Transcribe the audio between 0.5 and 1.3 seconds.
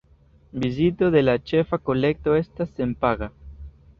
Vizito de